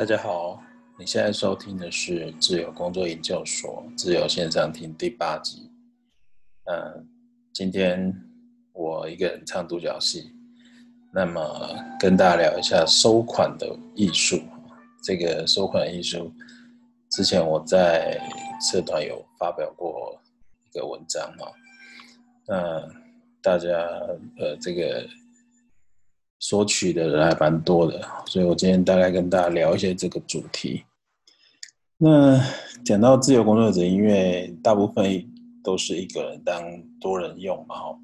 [0.00, 0.58] 大家好，
[0.98, 5.70] 你现在收听的是自由工作研究所自由线上听第八集。
[6.64, 7.06] 嗯，
[7.52, 8.10] 今天
[8.72, 10.32] 我一个人唱独角戏，
[11.12, 14.40] 那么跟大家聊一下收款的艺术。
[15.02, 16.32] 这个收款艺术，
[17.10, 18.18] 之前我在
[18.58, 20.18] 社团有发表过
[20.64, 21.52] 一个文章哈，
[22.46, 22.88] 那
[23.42, 23.68] 大家
[24.38, 25.06] 呃这个。
[26.40, 30.82] 索取的人还蛮多的，所以我今天大概跟大家聊一些这个主题。
[31.98, 32.42] 那
[32.82, 35.22] 讲到自由工作者，因为大部分
[35.62, 37.98] 都是一个人当多人用嘛，哈，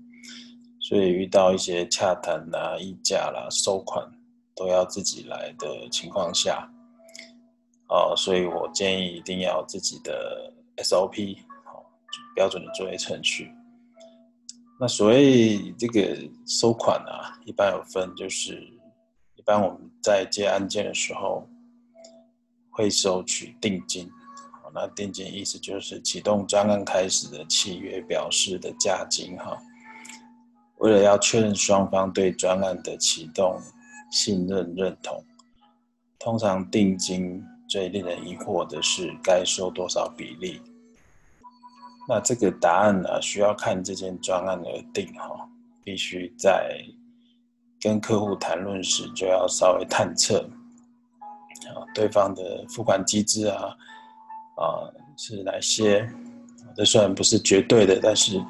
[0.81, 4.07] 所以遇到一些洽谈啦、议价啦、收款
[4.55, 6.71] 都要自己来的情况下，
[7.89, 11.83] 哦，所以我建议一定要自己的 SOP，好，
[12.35, 13.51] 标准的作业程序。
[14.79, 16.17] 那所谓这个
[16.47, 18.63] 收款啊，一般有分，就是
[19.35, 21.49] 一般我们在接案件的时候
[22.71, 24.11] 会收取定金，
[24.75, 29.57] 那定金意思就是启动专案开始的契约表示的价金哈。
[30.77, 33.59] 为了要确认双方对专案的启动
[34.13, 35.25] 信任认同，
[36.19, 40.61] 通常定金最令人疑惑的是该收多少比例。
[42.09, 45.49] 那这个答案呢，需要看这件专案而定哈，
[45.83, 46.81] 必须在
[47.81, 50.39] 跟客户谈论时就要稍微探测
[51.69, 53.77] 啊对方的付款机制啊
[54.57, 56.09] 啊是哪些？
[56.77, 58.41] 这虽然不是绝对的，但是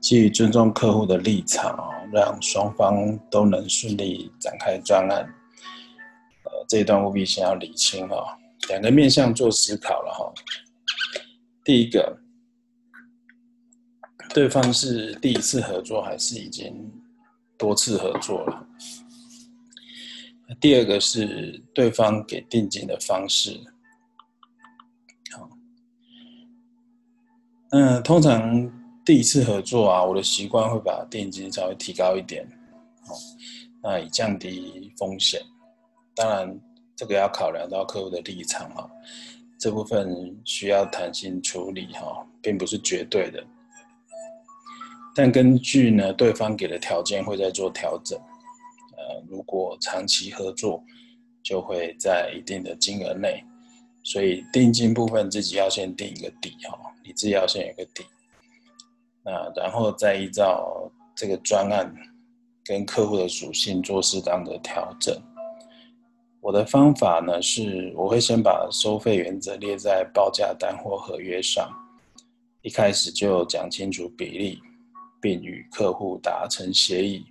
[0.00, 5.22] 基于尊重客户的立场啊，让双方都能顺利展开专案，
[6.44, 8.38] 呃，这一段务必先要理清啊，
[8.70, 10.32] 两个面向做思考了哈，
[11.62, 12.16] 第一个。
[14.36, 16.92] 对方是第一次合作还是已经
[17.56, 18.66] 多次合作了？
[20.60, 23.58] 第二个是对方给定金的方式。
[25.34, 25.48] 好，
[27.70, 28.70] 嗯，通常
[29.06, 32.46] 第一次合作啊，我的习惯会把定金稍微提高一点，
[33.06, 33.14] 好，
[33.82, 35.40] 那以降低风险。
[36.14, 36.60] 当然，
[36.94, 38.86] 这个要考量到客户的立场哈，
[39.58, 43.42] 这部分需要弹性处理哈，并不是绝对的。
[45.16, 48.18] 但根据呢，对方给的条件会在做调整。
[48.98, 50.84] 呃，如果长期合作，
[51.42, 53.42] 就会在一定的金额内，
[54.02, 58.04] 所以定金部分自己要先定一个底哈，你自己要先有个底。
[59.24, 61.90] 那然后再依照这个专案
[62.62, 65.18] 跟客户的属性做适当的调整。
[66.42, 71.70] 我的方法呢是，我会先把收费原则列在报价单或合约上，
[72.60, 74.60] 一开始就讲清楚比例。
[75.20, 77.24] 并与客户达成协议。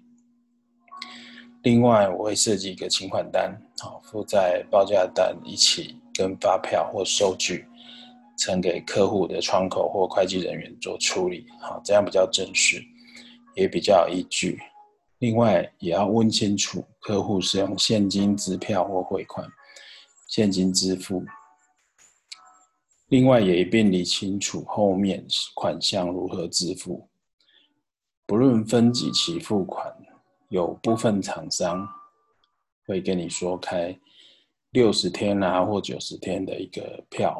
[1.63, 7.66] 另外，我会设计一个请款单，好附在报价单一起，跟发票或收据
[8.38, 12.84] 呈给客户的窗口或会计人员做处理，好，这样比较正式，
[13.56, 14.59] 也比较有依据。
[15.19, 19.47] 另外，也要问清楚客户是用现金支票或汇款，
[20.28, 21.24] 现金支付。
[23.07, 25.25] 另外，也一并理清楚后面
[25.56, 27.07] 款项如何支付。
[28.28, 29.96] 不论分几期付款，
[30.50, 31.88] 有部分厂商
[32.88, 33.96] 会跟你说开
[34.72, 37.40] 六十天啊或九十天的一个票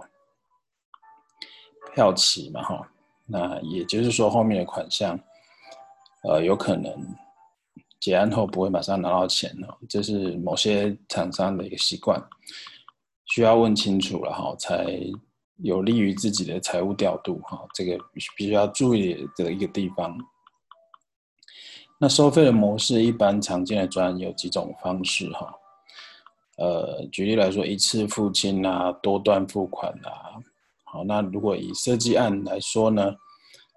[1.94, 2.88] 票期嘛，哈，
[3.26, 5.20] 那也就是说后面的款项，
[6.24, 6.94] 呃，有可能
[8.00, 12.22] 结案后不会马上拿到钱哦，这是某些厂商的一个习惯，
[13.26, 15.00] 需要问清楚了哈，才
[15.58, 17.98] 有利于自己的财务调度哈，这个
[18.36, 20.16] 必须要注意的一个地方。
[22.06, 25.52] 那收费的模式，一般常见的专有几种方式哈。
[26.60, 30.38] 呃，举例来说，一次付清啊，多段付款啊。
[30.84, 33.12] 好，那如果以设计案来说呢，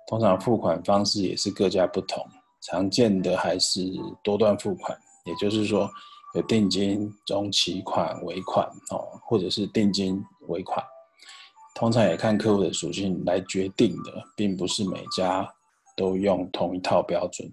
[0.07, 2.23] 通常付款方式也是各家不同，
[2.61, 3.81] 常见的还是
[4.23, 5.89] 多段付款，也就是说
[6.35, 10.85] 有定金、中期款、尾款哦，或者是定金、尾款，
[11.75, 15.51] 通常也看客户的属性来决定的，并不是每家
[15.97, 17.51] 都用同一套标准。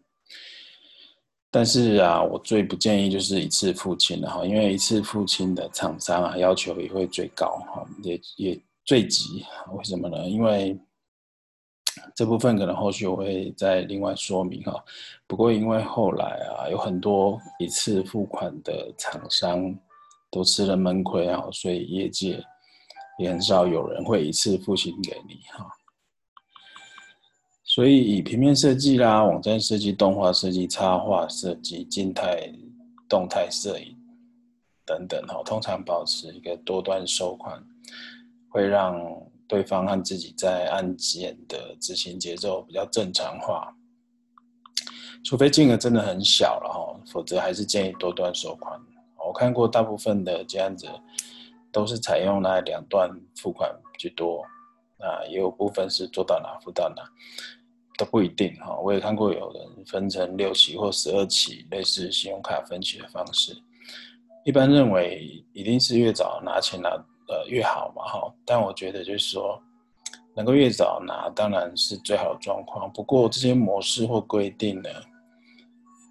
[1.56, 9.46] 但是啊，我最不建议就是一次付清的哈，因为一次付清的厂商啊，要求也会最高哈，也也最急。
[9.72, 10.28] 为什么呢？
[10.28, 10.78] 因为
[12.13, 14.84] 这部分可能后续我会再另外说明哈。
[15.28, 19.74] 不过因为后来啊，有很多一次付款的厂商
[20.30, 22.44] 都吃了闷亏啊，所以业界
[23.18, 25.66] 也很少有人会一次付清给你哈。
[27.75, 32.50] 所以，以平面设计啦、网站设计、动画设计、插画设计、静态、
[33.10, 33.94] 动态摄影，
[34.86, 37.62] 等等哈，通常保持一个多端收款，
[38.48, 38.98] 会让
[39.45, 43.75] 对方和自己在案件的执行节奏比较正常化。
[45.25, 48.80] 除非金额真的很小了哈，否则还是建议多端收款。
[49.28, 50.88] 我看过大部分的这样子，
[51.74, 54.45] 都是采用那两段付款居多，
[55.00, 57.04] 啊，也有部分是做到哪付到哪，
[57.97, 58.77] 都不一定哈。
[58.80, 63.56] 我也看过有人分成六期或十二期，类似信用卡分期的方式。
[64.44, 69.59] 一般认为一定是越早拿钱拿呃越好嘛哈，但我觉得就是说，
[70.36, 72.92] 能够越早拿当然是最好的状况。
[72.94, 74.89] 不过这些模式或规定呢，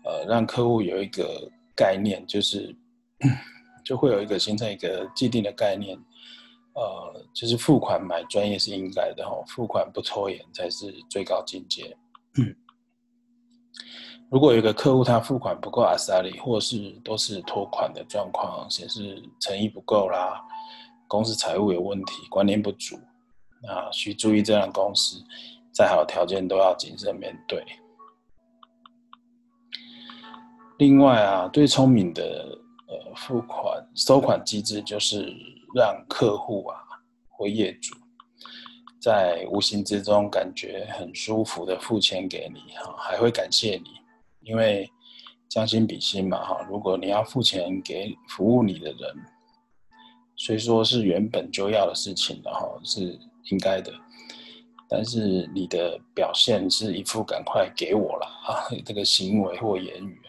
[0.04, 2.74] 呃，让客户有一个概念，就是
[3.84, 5.96] 就会有一个形成一个既定的概念，
[6.74, 11.96] 呃，就是付款买专业是应该的哈，付款不拖延才是最高境界。
[14.30, 20.42] 如果有一个客户他付款不够阿萨里，或是都是拖款的状况，显示诚意不够啦，
[21.06, 22.98] 公司财务有问题，观念不足，
[23.62, 25.22] 那需注意这样公司，
[25.72, 27.64] 再好的条件都要谨慎面对。
[30.78, 35.32] 另外啊，最聪明的呃付款收款机制就是
[35.74, 36.78] 让客户啊
[37.28, 37.96] 或业主
[39.00, 43.90] 在无形之中感觉很舒服的付钱给你哈，还会感谢你。
[44.40, 44.88] 因为
[45.48, 49.16] 将心比心嘛，哈，如果你要付钱给服务你的人，
[50.36, 53.18] 虽说是原本就要的事情，然后是
[53.50, 53.92] 应该的，
[54.88, 60.20] 但是你的表现是一副赶快给我了啊，这个行为或言语，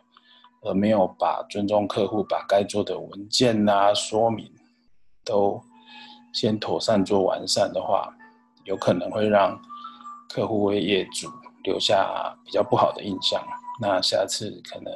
[0.61, 4.49] 而没有把尊重客户、把该做的文件啊、说明
[5.25, 5.61] 都
[6.31, 8.15] 先妥善做完善的话，
[8.63, 9.59] 有可能会让
[10.29, 11.29] 客户为业主
[11.63, 13.41] 留下比较不好的印象。
[13.81, 14.93] 那下次可能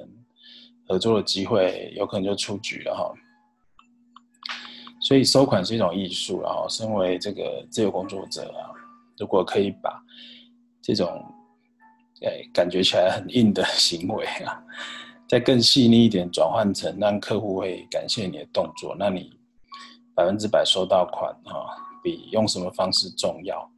[0.87, 3.13] 合作的机会有可能就出局了哈，
[5.01, 8.71] 所以收款是一种艺术，然后身为这个自由工作者啊，
[9.17, 10.01] 如果可以把
[10.81, 11.07] 这种
[12.21, 14.63] 哎感觉起来很硬的行为啊，
[15.27, 19.38] 再更细腻一点转换成让客户会感谢你的动作，那你
[20.19, 23.71] 百分之百收到款哈，比用什么方式重要。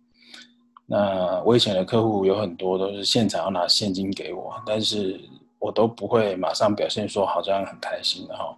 [0.88, 5.22] 那我以前的客户有很多都是现场要拿现金给我，但是
[5.60, 8.58] 我都不会马上表现说好像很开心的哈，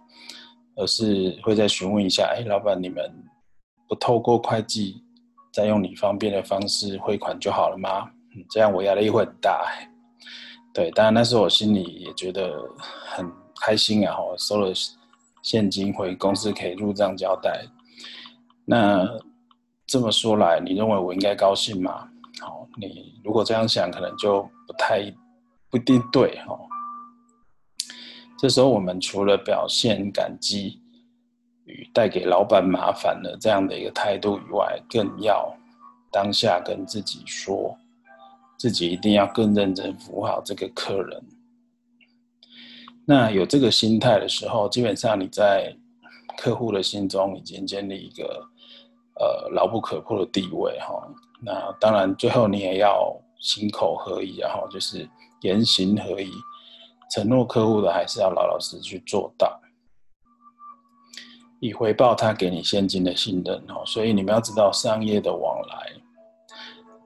[0.76, 3.04] 而是会再询问一下，哎，老板你们
[3.86, 5.02] 不透过会计，
[5.52, 8.08] 再用你方便的方式汇款就好了吗？
[8.50, 9.62] 这样我压力会很大。
[10.72, 12.58] 对，当然那时候我心里也觉得
[13.14, 14.72] 很开心啊，我，收了
[15.44, 17.64] 现金回公司可以入账交代。
[18.64, 19.06] 那
[19.86, 22.08] 这么说来，你认为我应该高兴吗？
[22.40, 25.02] 好，你如果这样想，可能就不太
[25.70, 26.58] 不一定对哦。
[28.38, 30.80] 这时候，我们除了表现感激
[31.66, 35.54] 与带给老板麻烦的这样的一个态度以外，更要
[36.10, 37.76] 当下跟自己说，
[38.58, 41.22] 自己一定要更认真服务好这个客人。
[43.06, 45.76] 那有这个心态的时候，基本上你在
[46.38, 48.42] 客户的心中已经建立一个
[49.20, 51.06] 呃牢不可破的地位哈。
[51.42, 55.06] 那当然，最后你也要心口合一，然后就是
[55.42, 56.30] 言行合一，
[57.14, 59.60] 承诺客户的还是要老老实实去做到，
[61.60, 63.82] 以回报他给你现金的信任哦。
[63.84, 65.92] 所以你们要知道，商业的往来，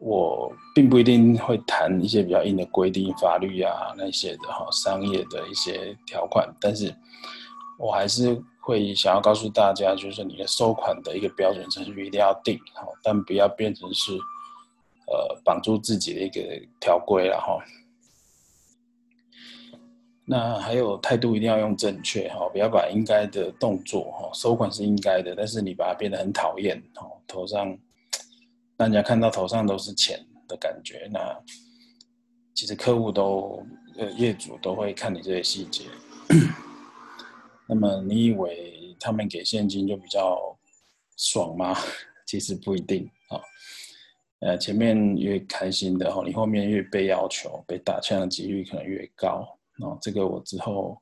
[0.00, 6.94] 我并不一定会谈一些比较硬的规定、法律啊那些的哈，商业的一些条款，但是
[7.78, 8.42] 我还是。
[8.60, 14.12] 会想要告诉大家，就是你的收款的一个标准程序一定要定好，但不要变成是
[15.06, 16.38] 呃绑住自己的一个
[16.78, 17.56] 条规了哈。
[20.26, 27.74] 那还有态度一定要用正确哈，不要把应该的动作哈，收款是应该的，但是你把它变得很讨厌哦，头上
[28.78, 31.36] 让人家看到头上都是钱的感觉，那
[32.54, 33.62] 其实客户都
[33.98, 35.84] 呃业主都会看你这些细节。
[37.68, 40.38] 那么你以为他们给现金就比较
[41.16, 41.76] 爽吗？
[42.26, 43.40] 其实不一定啊。
[44.40, 49.44] 呃，前面越开心的哈，你后面越被要求、被打枪的几率可能越高。
[49.80, 50.96] 哦，这个我之后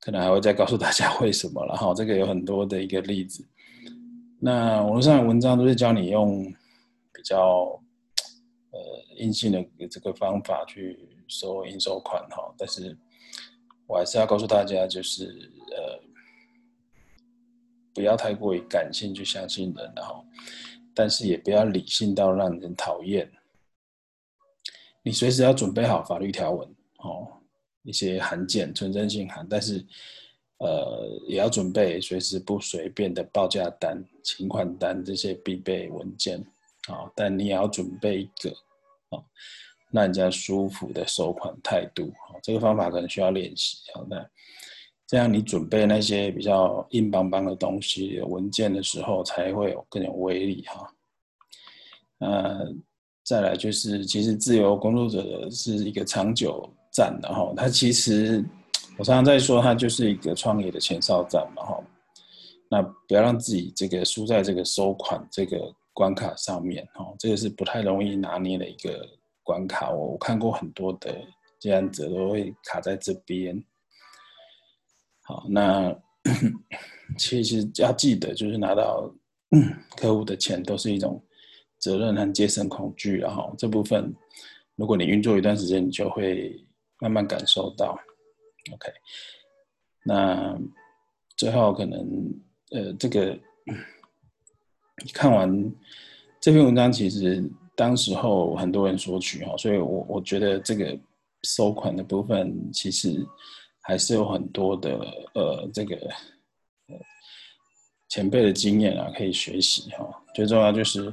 [0.00, 1.94] 可能还会再告诉大家为什么了哈。
[1.94, 3.46] 这个有很多的一个例子。
[4.40, 6.52] 那网络上的文章都是教你用
[7.18, 7.82] 比较
[8.70, 8.80] 呃
[9.16, 10.96] 硬性的这个方法去
[11.26, 12.96] 收应收款哈，但是。
[13.90, 15.98] 我还是要告诉大家，就是呃，
[17.94, 20.22] 不要太过于感性去相信人，然后，
[20.94, 23.32] 但是也不要理性到让人讨厌。
[25.02, 27.32] 你随时要准备好法律条文哦，
[27.82, 29.82] 一些函件、存真信函，但是
[30.58, 36.44] 呃，也要准备随时不随便的报价单、请款单这些必备文件，
[36.88, 38.50] 啊，但你也要准备一个
[39.10, 39.22] 啊，
[39.92, 44.30] 让人家舒服的收款态度，啊，这个方法可能需要练习，好的，
[45.06, 50.92] 这样你准备那些比较硬邦邦的东西文件的时候，才会有更有威力，哈，
[52.18, 52.74] 呃，
[53.24, 58.44] 再来就是，其实自由工作者是一个长久战的，哈，它其实。
[58.96, 61.80] 我常常在说，它就是一个创业的前哨战嘛，哈。
[62.68, 69.04] 那不要让自己这个输在这个收款这个关卡上面，哦，这个是不太容易拿捏的一个
[69.42, 69.90] 关卡。
[69.90, 71.12] 我我看过很多的
[71.58, 73.60] 这样子都会卡在这边。
[75.22, 75.92] 好，那
[77.18, 79.12] 其实要记得，就是拿到
[79.98, 81.20] 客户的钱都是一种
[81.80, 84.14] 责任和节省恐惧，然后这部分，
[84.76, 86.64] 如果你运作一段时间，你就会
[87.00, 87.98] 慢慢感受到。
[88.72, 88.92] OK，
[90.04, 90.56] 那
[91.36, 92.00] 最后可能
[92.70, 93.36] 呃，这个
[95.12, 95.72] 看完
[96.40, 97.42] 这篇文章，其实
[97.74, 100.98] 当时候很多人索取哈，所以我我觉得这个
[101.42, 103.24] 收款的部分其实
[103.82, 104.98] 还是有很多的
[105.34, 105.96] 呃，这个
[106.88, 106.96] 呃
[108.08, 110.06] 前辈的经验啊可以学习哈。
[110.34, 111.12] 最重要就是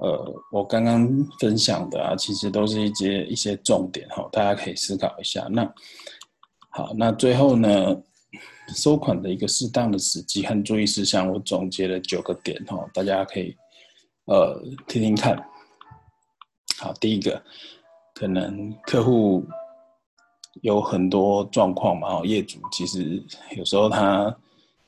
[0.00, 1.08] 呃，我刚刚
[1.38, 5.72] 分享的啊，其实都是一些一些重点哈，大家可以思考一下那。
[6.76, 8.02] 好，那最后呢，
[8.68, 13.54] 收款的一个适当的时机和注意事项，我总结了九个点哈，大家可以
[14.26, 15.36] 呃听听看。
[16.78, 17.40] 好，第一个，
[18.14, 19.44] 可能客户
[20.62, 23.22] 有很多状况嘛，哦，业主其实
[23.56, 24.34] 有时候他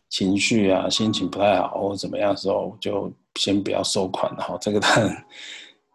[0.09, 4.56] 情绪啊、心情不太好或怎么样时候，就先不要收款哈。
[4.61, 5.02] 这个他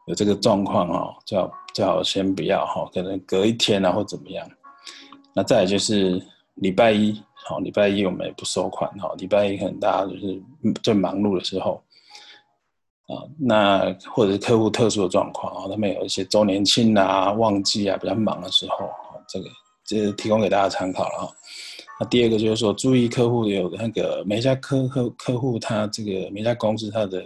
[0.07, 4.47] 有这个状况哦，最好最好先不要哈，可能隔一天啊或怎么样。
[5.33, 6.21] 那再就是
[6.55, 10.41] 礼拜一，好，礼拜一我们也不收款，哈，礼拜一可能大家就是
[10.83, 11.83] 最忙碌的时候，
[13.07, 18.89] 啊，那或者是客户特殊的状况，啊，他们有一些周年庆啊、旺季啊比较忙的时候，
[19.27, 19.49] 这个
[19.85, 21.33] 这提供给大家参考了哈。
[21.99, 27.23] 那第二个就是说，注意客户有那个每家客客客户他这个每家公司他的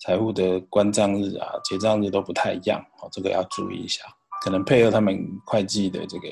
[0.00, 4.02] 财务的关账日啊、结账日都不太一样，哦，这个要注意一下，
[4.42, 6.28] 可能配合他们会计的这个。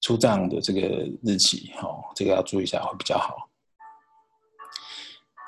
[0.00, 0.80] 出账的这个
[1.22, 3.48] 日期，哈，这个要注意一下会比较好。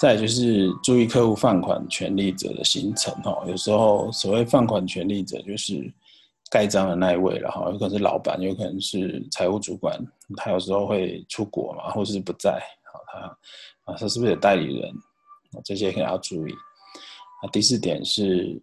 [0.00, 5.92] 再就是注意客户放款权利者的形成，哈，有时候所谓放款权利者就是
[6.50, 9.98] 盖章的那一位了，哈，有可能是老板，有可能是财务主管，
[10.36, 12.58] 他有时候会出国嘛，或是不在，
[12.92, 14.94] 好，他啊，他是不是有代理人？
[15.64, 16.52] 这些可能要注意。
[17.42, 18.60] 啊，第四点是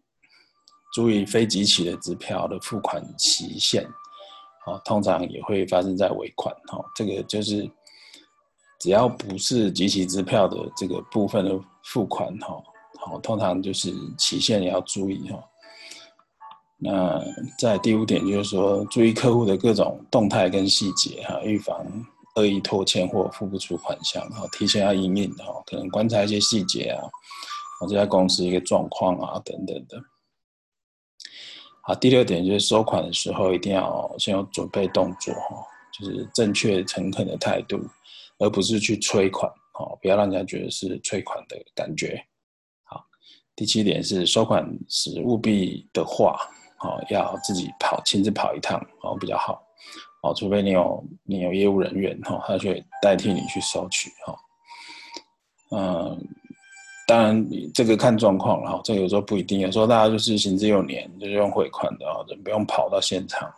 [0.94, 3.88] 注意非集齐的支票的付款期限。
[4.68, 7.68] 哦，通常也会发生在尾款，哈，这个就是
[8.82, 12.62] 只要不是集齐支票的这个部分的付款，哈，
[13.00, 15.42] 好，通常就是期限也要注意，哈。
[16.80, 17.20] 那
[17.58, 21.84] 在第五点就是说，注意客户的各种动态跟细节，哈，预防
[22.36, 27.02] 恶意拖欠或付不出款项，哈，提前要应应，哈，可能观察一些细节啊，
[27.88, 29.98] 这家公司一个状况啊，等等的。
[31.88, 35.66] 啊，第六点就是收款的时候一定要先有准备动作哈，
[35.98, 37.80] 就是正确诚恳的态度，
[38.40, 42.22] 而不是去催款哦，不要让人家觉得是催款的感觉。
[42.84, 43.02] 好，
[43.56, 46.38] 第七点是收款时务必的话，
[46.82, 49.64] 哦，要自己跑亲自跑一趟哦比较好
[50.24, 54.38] 哦，除非你有你有业务人员哈，他会代替你去收取哈，
[55.72, 56.28] 嗯。
[57.08, 59.62] 当然，这个看状况哈，这有时候不一定。
[59.62, 63.50] 有时候大家就是行之有年，就是用汇款的啊，就不用跑到现场。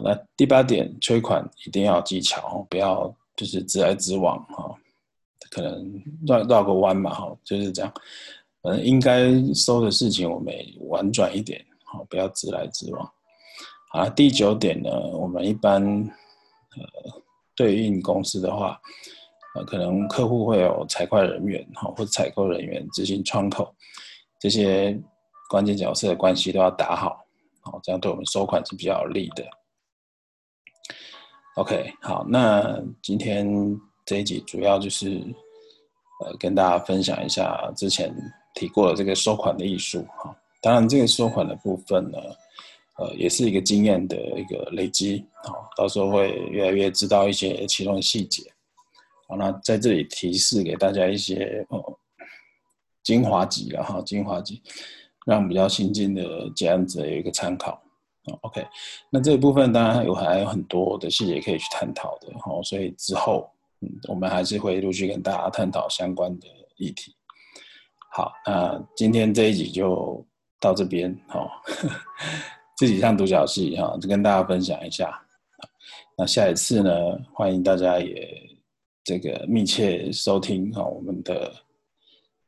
[0.00, 4.72] 那第八点，催款一定要技巧，不要就是直来直往哈，
[5.50, 7.92] 可能绕绕个弯嘛哈，就是这样。
[8.62, 13.12] 嗯，应该收的事情我们婉转一点，好，不要直来直往。
[13.90, 17.20] 好，第九点呢，我们一般呃
[17.56, 18.80] 对应公司的话。
[19.54, 23.72] 呃，可能客户会有财会人员哈，或者采购人员、执行窗口
[24.40, 25.00] 这些
[25.48, 27.24] 关键角色的关系都要打好，
[27.60, 29.44] 好，这样对我们收款是比较有利的。
[31.54, 33.48] OK，好，那今天
[34.04, 35.22] 这一集主要就是
[36.24, 38.12] 呃跟大家分享一下之前
[38.54, 40.36] 提过的这个收款的艺术哈。
[40.60, 42.18] 当然，这个收款的部分呢，
[42.98, 48.42] 呃，也是一个经验的一个累积，好，到时候会越来越知道一些其中的细节。
[49.28, 51.96] 好，那在这里提示给大家一些哦
[53.02, 54.62] 精华级了哈，精华级，
[55.26, 57.80] 让比较新进的结案者有一个参考。
[58.40, 58.66] OK，
[59.10, 63.50] 那这一部分当然有还有很多的细节可以去探讨的，好，所以之后
[63.80, 67.14] 嗯，我们还是会陆续跟大家探讨相关的议题。
[68.10, 70.24] 好，那今天这一集就
[70.58, 71.50] 到这边，好，
[72.78, 75.20] 自己唱独角戏哈，就跟大家分享一下。
[76.16, 76.90] 那下一次呢，
[77.34, 78.43] 欢迎大家也
[79.04, 81.52] 这个密切收听哈，我们的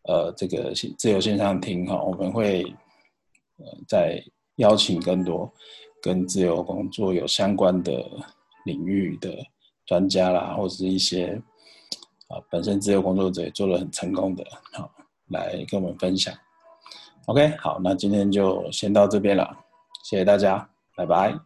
[0.05, 2.65] 呃这个自由线上听哈，我们会
[3.59, 4.21] 呃在。
[4.59, 5.53] 邀请更多
[6.01, 7.93] 跟自由工作有相关的
[8.65, 9.37] 领域的
[9.85, 11.39] 专家啦，或者是一些
[12.29, 14.91] 啊本身自由工作者也做得很成功的，好
[15.29, 16.35] 来跟我们分享。
[17.27, 19.47] OK，好，那今天就先到这边了，
[20.05, 21.39] 谢谢大家，拜拜。